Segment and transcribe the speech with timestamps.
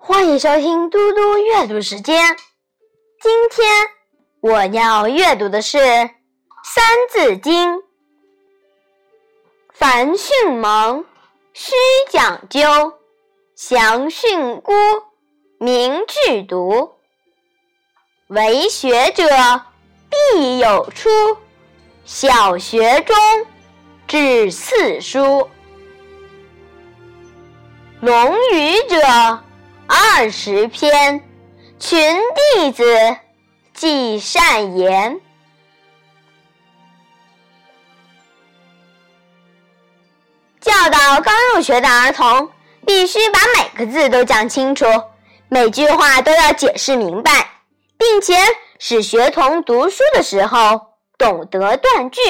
[0.00, 2.36] 欢迎收听嘟嘟阅读时间。
[3.20, 3.68] 今天
[4.40, 5.78] 我要阅读的是
[6.64, 7.74] 《三字经》。
[9.72, 11.04] 凡训蒙，
[11.52, 11.72] 须
[12.10, 12.92] 讲究；
[13.56, 14.72] 详训诂，
[15.58, 16.92] 明句读。
[18.28, 19.26] 为学者，
[20.08, 21.10] 必有初。
[22.04, 23.16] 小学中，
[24.06, 25.20] 至四书。
[28.00, 29.44] 《论语》者。
[29.90, 31.24] 二十篇，
[31.78, 32.20] 群
[32.54, 32.84] 弟子
[33.72, 35.18] 记善言。
[40.60, 42.50] 教导刚入学的儿童，
[42.84, 44.84] 必须把每个字都讲清楚，
[45.48, 47.62] 每句话都要解释明白，
[47.96, 48.36] 并且
[48.78, 52.20] 使学童读书的时候懂得断句。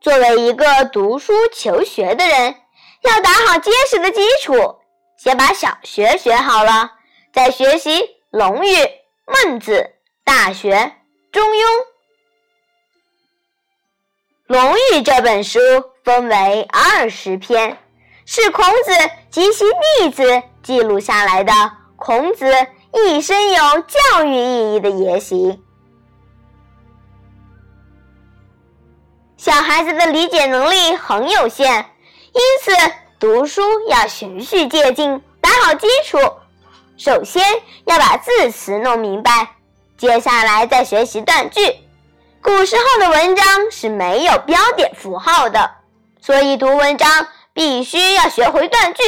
[0.00, 2.56] 作为一个读书求学的人。
[3.02, 4.80] 要打好结实的基础，
[5.16, 6.92] 先把小学学好了，
[7.32, 8.74] 再学习《论语》
[9.26, 9.72] 《孟子》
[10.24, 10.74] 《大学》
[11.30, 11.54] 《中庸》。
[14.46, 15.58] 《论语》这本书
[16.04, 17.78] 分为二十篇，
[18.24, 18.92] 是孔子
[19.30, 19.64] 及其
[20.00, 21.52] 弟子记录下来的
[21.96, 22.46] 孔子
[22.92, 25.62] 一生有教育意义的言行。
[29.36, 31.86] 小孩子的理解能力很有限。
[32.36, 36.18] 因此，读书要循序渐进，打好基础。
[36.98, 37.42] 首先
[37.86, 39.56] 要把字词弄明白，
[39.96, 41.60] 接下来再学习断句。
[42.42, 45.76] 古时候的文章是没有标点符号的，
[46.20, 49.02] 所以读文章必须要学会断句，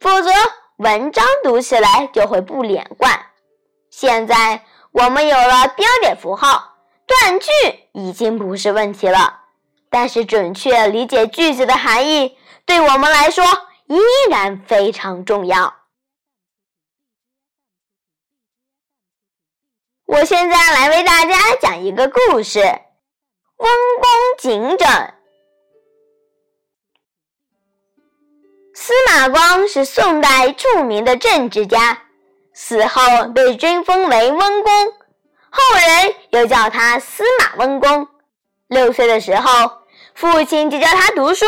[0.00, 0.32] 否则
[0.78, 3.20] 文章读起来就会不连贯。
[3.88, 6.74] 现在我们有了标点符号，
[7.06, 7.48] 断句
[7.92, 9.42] 已经不是问题了。
[9.90, 12.36] 但是准确理解句子的含义。
[12.66, 13.44] 对我们来说
[13.86, 13.98] 依
[14.30, 15.74] 然非常重要。
[20.06, 23.70] 我现在来为大家讲一个故事：温
[24.00, 25.14] 公警枕。
[28.74, 32.02] 司马光是宋代著名的政治家，
[32.54, 33.02] 死后
[33.34, 34.72] 被追封为温公，
[35.50, 38.08] 后人又叫他司马温公。
[38.68, 39.82] 六岁的时候，
[40.14, 41.46] 父亲就教他读书。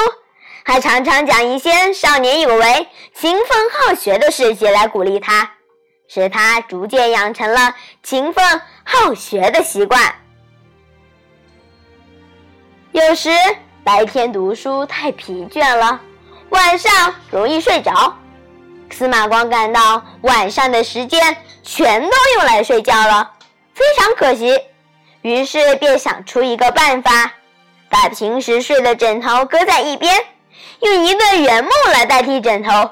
[0.62, 5.50] 还常常讲一些少年有为、勤奋好学的事迹来鼓励他，
[6.06, 10.14] 使他逐渐养成了勤奋好学的习惯。
[12.92, 13.30] 有时
[13.82, 15.98] 白天读书太疲倦了，
[16.50, 18.14] 晚上容易睡着。
[18.90, 23.32] 司马光感到晚上的时间全都用来睡觉了，
[23.72, 24.60] 非常可惜，
[25.22, 27.32] 于是便想出一个办法，
[27.90, 30.24] 把平时睡的枕头搁在一边。
[30.80, 32.90] 用一个圆木来代替枕头，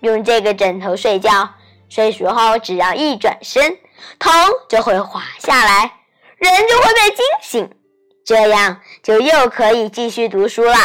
[0.00, 1.48] 用这个枕头睡觉，
[1.88, 3.78] 睡熟后只要一转身，
[4.18, 4.30] 头
[4.68, 5.92] 就会滑下来，
[6.38, 7.70] 人就会被惊醒，
[8.26, 10.76] 这样就又可以继续读书了。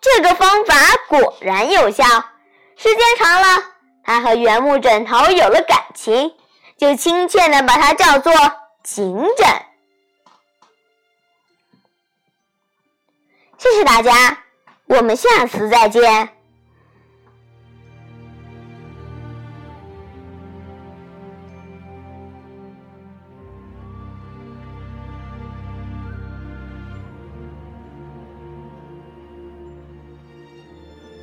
[0.00, 0.74] 这个方法
[1.08, 2.04] 果然有效，
[2.76, 3.62] 时间长了，
[4.04, 6.32] 他和原木枕头有了感情，
[6.78, 8.32] 就亲切地把它叫做
[8.82, 9.46] “情枕”。
[13.70, 14.38] 谢谢大家，
[14.86, 16.37] 我们下次再见。